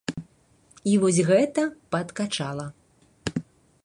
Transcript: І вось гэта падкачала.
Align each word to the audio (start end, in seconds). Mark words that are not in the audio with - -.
І 0.93 0.95
вось 1.03 1.19
гэта 1.29 1.67
падкачала. 1.97 2.65